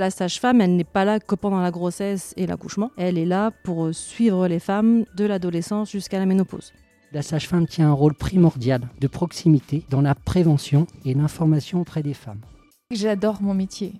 [0.00, 2.90] La sage-femme, elle n'est pas là que pendant la grossesse et l'accouchement.
[2.96, 6.72] Elle est là pour suivre les femmes de l'adolescence jusqu'à la ménopause.
[7.12, 12.14] La sage-femme tient un rôle primordial de proximité dans la prévention et l'information auprès des
[12.14, 12.40] femmes.
[12.90, 13.92] J'adore mon métier.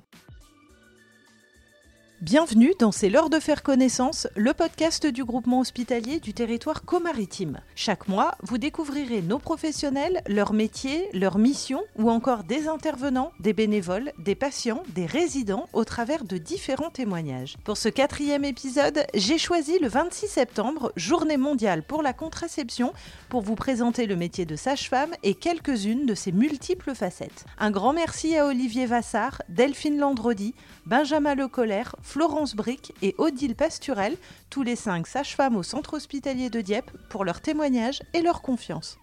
[2.22, 7.60] Bienvenue dans C'est l'heure de faire connaissance, le podcast du groupement hospitalier du territoire comaritime.
[7.74, 13.54] Chaque mois, vous découvrirez nos professionnels, leurs métiers, leurs missions ou encore des intervenants, des
[13.54, 17.56] bénévoles, des patients, des résidents au travers de différents témoignages.
[17.64, 22.92] Pour ce quatrième épisode, j'ai choisi le 26 septembre, journée mondiale pour la contraception,
[23.30, 27.46] pour vous présenter le métier de sage-femme et quelques-unes de ses multiples facettes.
[27.58, 34.16] Un grand merci à Olivier Vassard, Delphine Landrodi, Benjamin Lecolère, Florence Bric et Odile Pasturel,
[34.50, 38.98] tous les cinq sages-femmes au centre hospitalier de Dieppe, pour leur témoignage et leur confiance.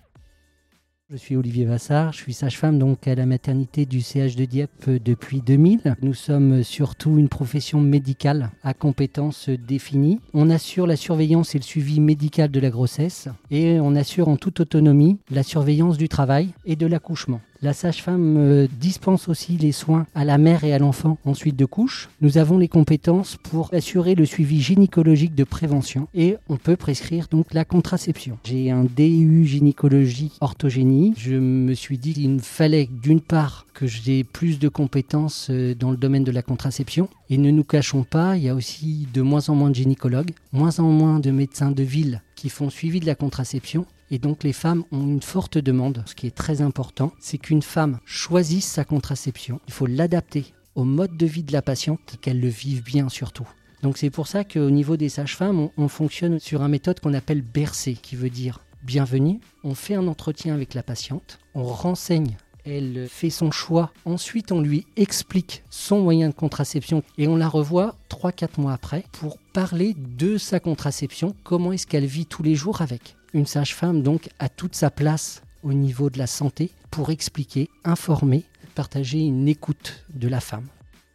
[1.09, 4.89] Je suis Olivier Vassard, je suis sage-femme donc à la maternité du CH de Dieppe
[4.89, 5.95] depuis 2000.
[6.01, 10.19] Nous sommes surtout une profession médicale à compétences définies.
[10.33, 14.35] On assure la surveillance et le suivi médical de la grossesse et on assure en
[14.35, 17.39] toute autonomie la surveillance du travail et de l'accouchement.
[17.63, 21.65] La sage-femme euh, dispense aussi les soins à la mère et à l'enfant ensuite de
[21.65, 22.07] couche.
[22.21, 27.27] Nous avons les compétences pour assurer le suivi gynécologique de prévention et on peut prescrire
[27.31, 28.37] donc la contraception.
[28.43, 31.15] J'ai un DU gynécologie orthogénie.
[31.17, 35.73] Je me suis dit qu'il me fallait d'une part que j'ai plus de compétences euh,
[35.73, 37.09] dans le domaine de la contraception.
[37.31, 40.31] Et ne nous cachons pas, il y a aussi de moins en moins de gynécologues,
[40.51, 44.43] moins en moins de médecins de ville qui font suivi de la contraception et donc
[44.43, 46.03] les femmes ont une forte demande.
[46.05, 49.59] Ce qui est très important, c'est qu'une femme choisisse sa contraception.
[49.67, 53.09] Il faut l'adapter au mode de vie de la patiente et qu'elle le vive bien
[53.09, 53.47] surtout.
[53.83, 57.41] Donc c'est pour ça qu'au niveau des sages-femmes, on, fonctionne sur une méthode qu'on appelle
[57.41, 59.39] bercer, qui veut dire bienvenue.
[59.63, 63.91] On fait un entretien avec la patiente, on renseigne elle fait son choix.
[64.05, 69.05] Ensuite, on lui explique son moyen de contraception et on la revoit 3-4 mois après
[69.13, 73.15] pour parler de sa contraception, comment est-ce qu'elle vit tous les jours avec.
[73.37, 78.45] Une sage-femme donc a toute sa place au niveau de la santé pour expliquer, informer,
[78.73, 80.65] partager une écoute de la femme.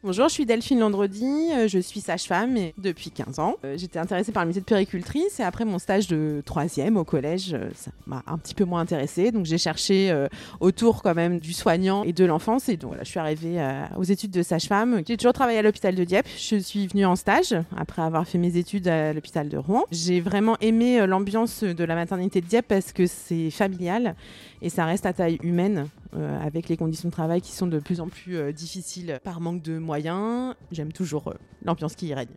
[0.05, 3.55] Bonjour, je suis Delphine Landredi, euh, je suis sage-femme depuis 15 ans.
[3.65, 7.05] Euh, j'étais intéressée par le métier de péricultrice et après mon stage de troisième au
[7.05, 9.31] collège, euh, ça m'a un petit peu moins intéressée.
[9.31, 10.13] Donc j'ai cherché
[10.59, 13.65] autour quand même du soignant et de l'enfance et donc voilà, je suis arrivée
[13.97, 15.03] aux études de sage-femme.
[15.07, 16.27] J'ai toujours travaillé à l'hôpital de Dieppe.
[16.37, 19.84] Je suis venue en stage après avoir fait mes études à l'hôpital de Rouen.
[19.93, 24.17] J'ai vraiment aimé l'ambiance de la maternité de Dieppe parce que c'est familial
[24.63, 28.00] et ça reste à taille humaine avec les conditions de travail qui sont de plus
[28.00, 31.34] en plus difficiles par manque de moyens J'aime toujours euh,
[31.65, 32.28] l'ambiance qui y règne.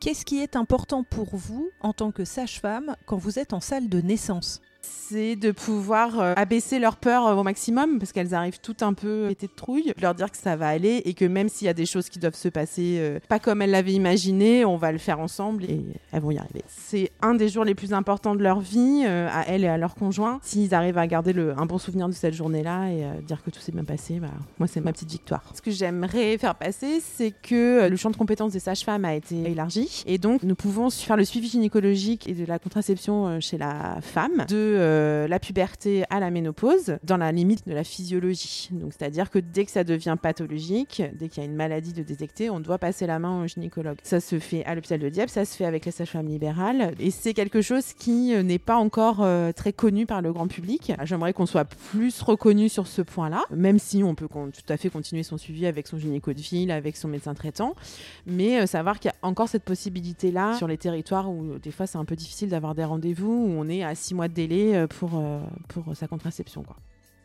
[0.00, 3.88] Qu'est-ce qui est important pour vous en tant que sage-femme quand vous êtes en salle
[3.88, 4.62] de naissance?
[4.82, 8.94] C'est de pouvoir euh, abaisser leur peur euh, au maximum parce qu'elles arrivent toutes un
[8.94, 9.92] peu pétées de trouille.
[10.00, 12.18] Leur dire que ça va aller et que même s'il y a des choses qui
[12.18, 15.80] doivent se passer euh, pas comme elles l'avaient imaginé, on va le faire ensemble et
[16.12, 16.62] elles vont y arriver.
[16.68, 19.94] C'est un des jours les plus importants de leur vie à elles et à leur
[19.94, 20.38] conjoint.
[20.42, 23.72] S'ils arrivent à garder un bon souvenir de cette journée-là et dire que tout s'est
[23.72, 25.42] bien passé, bah, moi c'est ma petite victoire.
[25.54, 29.50] Ce que j'aimerais faire passer, c'est que le champ de compétences des sages-femmes a été
[29.50, 33.98] élargi et donc nous pouvons faire le suivi gynécologique et de la contraception chez la
[34.00, 34.44] femme
[34.76, 38.68] euh, la puberté à la ménopause dans la limite de la physiologie.
[38.72, 42.02] Donc, c'est-à-dire que dès que ça devient pathologique, dès qu'il y a une maladie de
[42.02, 43.98] détecter, on doit passer la main au gynécologue.
[44.02, 47.10] Ça se fait à l'hôpital de Dieppe, ça se fait avec la sage-femme libérale, et
[47.10, 50.92] c'est quelque chose qui euh, n'est pas encore euh, très connu par le grand public.
[51.04, 54.90] J'aimerais qu'on soit plus reconnu sur ce point-là, même si on peut tout à fait
[54.90, 57.74] continuer son suivi avec son gynéco de ville, avec son médecin traitant,
[58.26, 61.98] mais savoir qu'il y a encore cette possibilité-là sur les territoires où des fois c'est
[61.98, 64.86] un peu difficile d'avoir des rendez-vous, où on est à six mois de délai euh,
[64.86, 66.62] pour, euh, pour sa contraception.
[66.62, 66.76] Quoi.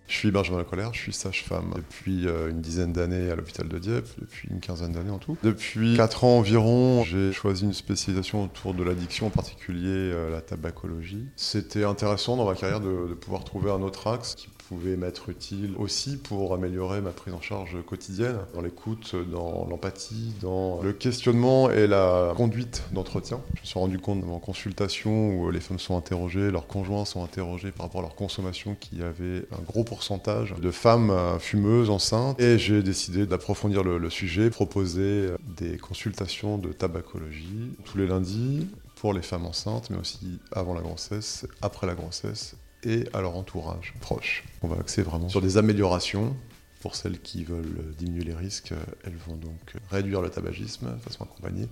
[0.08, 3.80] Je suis Benjamin Colère, je suis sage-femme depuis euh, une dizaine d'années à l'hôpital de
[3.80, 5.36] Dieppe, depuis une quinzaine d'années en tout.
[5.42, 11.26] Depuis 4 ans environ, j'ai choisi une spécialisation autour de l'addiction, en particulier la tabacologie.
[11.36, 15.74] C'était intéressant dans ma carrière de, pouvoir trouver un autre axe qui pouvait m'être utile
[15.78, 21.70] aussi pour améliorer ma prise en charge quotidienne, dans l'écoute, dans l'empathie, dans le questionnement
[21.70, 23.42] et la conduite d'entretien.
[23.56, 27.24] Je me suis rendu compte en consultation où les femmes sont interrogées, leurs conjoints sont
[27.24, 31.90] interrogés par rapport à leur consommation, qu'il y avait un gros pourcentage de femmes fumeuses,
[31.90, 38.08] enceintes, et j'ai décidé d'approfondir le, le sujet, proposer des consultations de tabacologie tous les
[38.08, 43.22] lundis pour les femmes enceintes, mais aussi avant la grossesse, après la grossesse et à
[43.22, 44.44] leur entourage proche.
[44.62, 46.36] On va axer vraiment sur des améliorations.
[46.82, 48.72] Pour celles qui veulent diminuer les risques,
[49.06, 51.68] elles vont donc réduire le tabagisme de façon accompagnée.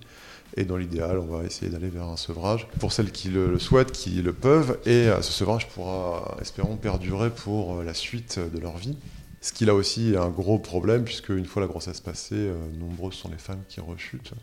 [0.56, 3.92] Et dans l'idéal, on va essayer d'aller vers un sevrage pour celles qui le, souhaitent,
[3.92, 4.76] qui le peuvent.
[4.86, 8.96] Et ce sevrage pourra, espérons, perdurer pour la suite de leur vie
[9.40, 12.56] Ce qui là aussi est un gros problème, puisque une fois la grossesse passée, euh,
[12.80, 14.34] nombreuses sont les femmes qui rechutent.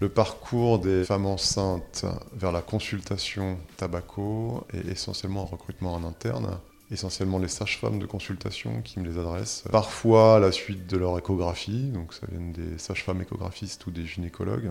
[0.00, 2.04] Le parcours des femmes enceintes
[2.34, 6.58] vers la consultation tabaco est essentiellement un recrutement en interne
[6.90, 9.64] essentiellement les sages-femmes de consultation qui me les adressent.
[9.70, 14.06] Parfois à la suite de leur échographie, donc ça vient des sages-femmes échographistes ou des
[14.06, 14.70] gynécologues.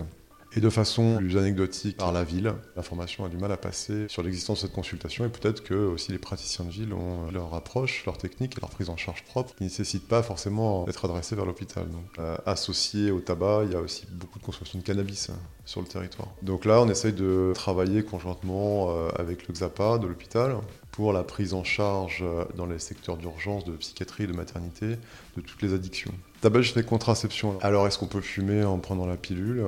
[0.56, 4.22] Et de façon plus anecdotique par la ville, l'information a du mal à passer sur
[4.22, 8.06] l'existence de cette consultation et peut-être que aussi les praticiens de ville ont leur approche,
[8.06, 11.36] leur technique et leur prise en charge propre qui ne nécessitent pas forcément d'être adressés
[11.36, 11.86] vers l'hôpital.
[11.90, 15.36] Donc, euh, associé au tabac, il y a aussi beaucoup de consommation de cannabis hein,
[15.66, 16.28] sur le territoire.
[16.40, 20.56] Donc là, on essaye de travailler conjointement euh, avec le XAPA de l'hôpital
[20.90, 24.96] pour la prise en charge euh, dans les secteurs d'urgence, de psychiatrie, de maternité,
[25.36, 26.14] de toutes les addictions.
[26.40, 27.58] Tabac des contraception.
[27.60, 29.62] Alors, est-ce qu'on peut fumer en prenant la pilule?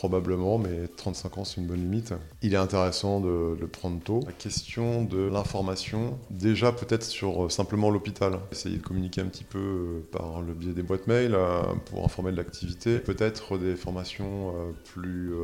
[0.00, 2.14] Probablement, mais 35 ans, c'est une bonne limite.
[2.40, 4.20] Il est intéressant de le prendre tôt.
[4.24, 8.38] La question de l'information, déjà peut-être sur euh, simplement l'hôpital.
[8.50, 11.36] Essayer de communiquer un petit peu euh, par le biais des boîtes mail
[11.84, 12.98] pour informer de l'activité.
[12.98, 14.54] Peut-être des formations
[14.84, 15.34] plus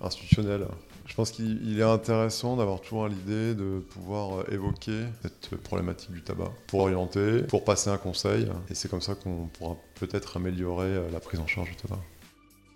[0.00, 0.66] institutionnelles
[1.06, 6.22] je pense qu'il est intéressant d'avoir toujours l'idée de pouvoir euh, évoquer cette problématique du
[6.22, 8.48] tabac pour orienter, pour passer un conseil.
[8.70, 11.98] Et c'est comme ça qu'on pourra peut-être améliorer euh, la prise en charge du tabac.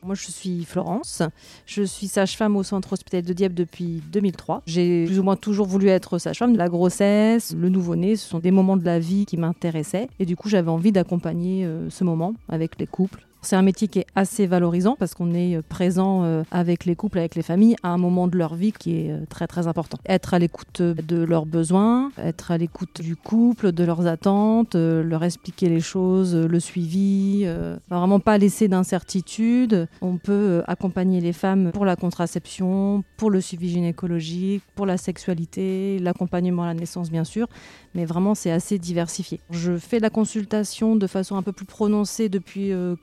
[0.03, 1.23] Moi, je suis Florence.
[1.67, 4.63] Je suis sage-femme au centre hospitalier de Dieppe depuis 2003.
[4.67, 6.57] J'ai plus ou moins toujours voulu être sage-femme.
[6.57, 10.09] La grossesse, le nouveau-né, ce sont des moments de la vie qui m'intéressaient.
[10.19, 13.87] Et du coup, j'avais envie d'accompagner euh, ce moment avec les couples c'est un métier
[13.87, 17.43] qui est assez valorisant parce qu'on est euh, présent euh, avec les couples, avec les
[17.43, 19.99] familles à un moment de leur vie qui est euh, très très important.
[20.09, 25.23] Être à l'écoute de leurs besoins, être à l'écoute du couple, de leurs attentes, leur
[25.23, 27.47] expliquer les choses, le suivi,
[27.89, 29.89] vraiment pas laisser d'incertitude.
[30.01, 35.99] On peut accompagner les femmes pour la contraception, pour le suivi gynécologique, pour la sexualité,
[36.01, 37.47] l'accompagnement à la naissance bien sûr,
[37.95, 39.41] mais vraiment c'est assez diversifié.
[39.51, 42.95] Je fais la consultation de façon un peu plus prononcée depuis euh,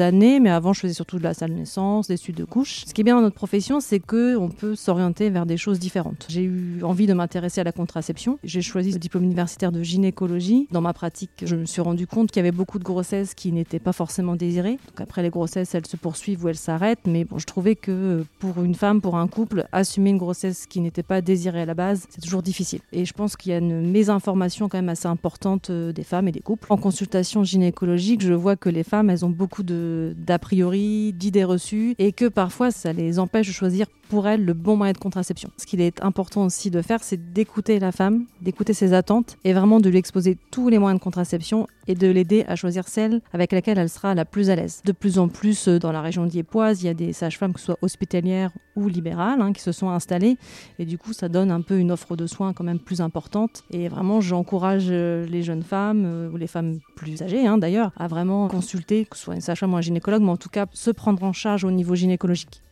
[0.00, 2.84] années, mais avant je faisais surtout de la salle naissance, des suites de couches.
[2.86, 5.78] Ce qui est bien dans notre profession, c'est que on peut s'orienter vers des choses
[5.78, 6.26] différentes.
[6.28, 8.38] J'ai eu envie de m'intéresser à la contraception.
[8.44, 10.68] J'ai choisi le diplôme universitaire de gynécologie.
[10.70, 13.52] Dans ma pratique, je me suis rendu compte qu'il y avait beaucoup de grossesses qui
[13.52, 14.78] n'étaient pas forcément désirées.
[14.88, 18.24] Donc après les grossesses, elles se poursuivent ou elles s'arrêtent, mais bon, je trouvais que
[18.38, 21.74] pour une femme, pour un couple, assumer une grossesse qui n'était pas désirée à la
[21.74, 22.80] base, c'est toujours difficile.
[22.92, 26.28] Et je pense qu'il y a une mésinformation quand même assez importante euh, des femmes
[26.28, 26.66] et des couples.
[26.70, 31.94] En consultation gynécologique, je vois que les femmes, elles ont beaucoup d'a priori, d'idées reçues,
[31.98, 35.50] et que parfois ça les empêche de choisir pour elles le bon moyen de contraception.
[35.56, 39.54] Ce qu'il est important aussi de faire, c'est d'écouter la femme, d'écouter ses attentes, et
[39.54, 43.22] vraiment de lui exposer tous les moyens de contraception et de l'aider à choisir celle
[43.32, 44.82] avec laquelle elle sera la plus à l'aise.
[44.84, 47.60] De plus en plus, euh, dans la région d'Yépoise, il y a des sages-femmes, que
[47.60, 50.36] ce soit hospitalières ou libérales, hein, qui se sont installées,
[50.78, 53.64] et du coup, ça donne un peu une offre de soins quand même plus importante.
[53.70, 57.92] Et vraiment, j'encourage euh, les jeunes femmes, euh, ou les femmes plus âgées hein, d'ailleurs,
[57.96, 60.66] à vraiment consulter, que ce soit une sage-femme ou un gynécologue, mais en tout cas
[60.72, 62.62] se prendre en charge au niveau gynécologique.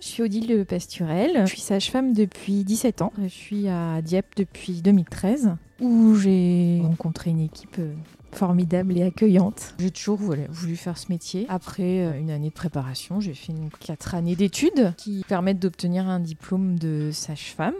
[0.00, 3.12] Je suis Odile Pasturel, je suis sage-femme depuis 17 ans.
[3.20, 7.94] Je suis à Dieppe depuis 2013, où j'ai rencontré une équipe euh,
[8.30, 9.74] formidable et accueillante.
[9.80, 11.46] J'ai toujours voulu faire ce métier.
[11.48, 16.78] Après une année de préparation, j'ai fait quatre années d'études qui permettent d'obtenir un diplôme
[16.78, 17.74] de sage-femme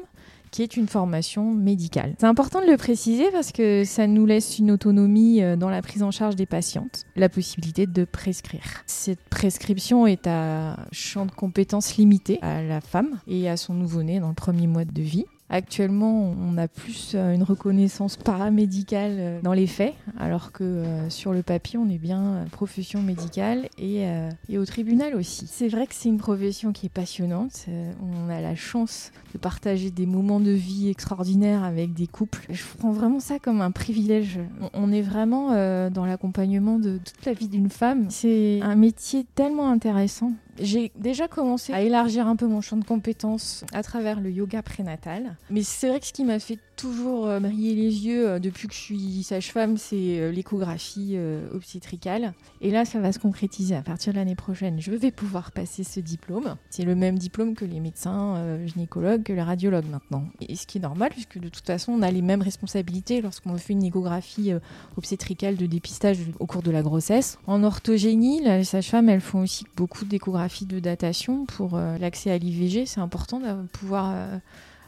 [0.51, 2.15] qui est une formation médicale.
[2.19, 5.83] C'est important de le préciser parce que ça nous laisse une autonomie euh, dans la
[5.83, 8.63] prise en charge des patientes, la possibilité de prescrire.
[8.87, 14.21] Cette prescription est à champ de compétences limité à la femme et à son nouveau-né
[14.21, 15.27] dans le premier mois de vie.
[15.51, 21.09] Actuellement, on a plus euh, une reconnaissance paramédicale euh, dans les faits, alors que euh,
[21.09, 24.05] sur le papier, on est bien profession médicale et,
[24.49, 25.47] et au tribunal aussi.
[25.47, 27.67] C'est vrai que c'est une profession qui est passionnante.
[28.03, 32.45] On a la chance de partager des moments de vie extraordinaires avec des couples.
[32.51, 34.41] Je prends vraiment ça comme un privilège.
[34.75, 35.49] On est vraiment
[35.91, 38.07] dans l'accompagnement de toute la vie d'une femme.
[38.11, 42.85] C'est un métier tellement intéressant j'ai déjà commencé à élargir un peu mon champ de
[42.85, 45.37] compétences à travers le yoga prénatal.
[45.51, 48.69] Mais c'est vrai que ce qui m'a fait toujours euh, briller les yeux euh, depuis
[48.69, 51.19] que je suis sage-femme, c'est euh, l'échographie
[51.53, 52.33] obstétricale.
[52.61, 54.81] Et là, ça va se concrétiser à partir de l'année prochaine.
[54.81, 56.57] Je vais pouvoir passer ce diplôme.
[56.71, 60.25] C'est le même diplôme que les médecins gynécologues, que les radiologues maintenant.
[60.41, 63.57] Et ce qui est normal, puisque de toute façon, on a les mêmes responsabilités lorsqu'on
[63.57, 64.53] fait une échographie
[64.97, 67.39] obstétricale de dépistage au cours de la grossesse.
[67.47, 72.87] En orthogénie, les sages-femmes, elles font aussi beaucoup d'échographie de datation pour l'accès à l'IVG.
[72.87, 74.15] C'est important de pouvoir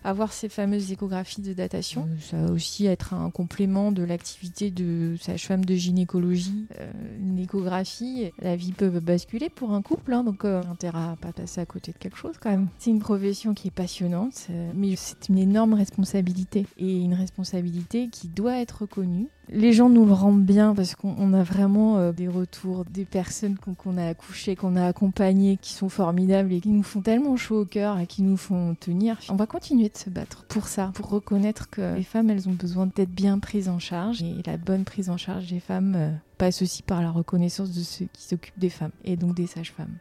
[0.05, 2.09] avoir ces fameuses échographies de datation.
[2.11, 6.67] Euh, ça va aussi être un complément de l'activité de sage-femme de gynécologie.
[6.79, 11.17] Euh, une échographie, la vie peut basculer pour un couple, hein, donc euh, intérêt à
[11.21, 12.69] pas passer à côté de quelque chose quand même.
[12.79, 18.29] C'est une profession qui est passionnante, mais c'est une énorme responsabilité et une responsabilité qui
[18.29, 22.29] doit être reconnue Les gens nous le rendent bien parce qu'on a vraiment euh, des
[22.29, 26.85] retours des personnes qu'on a accouchées, qu'on a accompagnées, qui sont formidables et qui nous
[26.85, 29.19] font tellement chaud au cœur et qui nous font tenir.
[29.29, 32.53] On va continuer de se battre pour ça, pour reconnaître que les femmes, elles ont
[32.53, 36.11] besoin d'être bien prises en charge et la bonne prise en charge des femmes euh,
[36.39, 39.97] passe aussi par la reconnaissance de ceux qui s'occupent des femmes et donc des sages-femmes.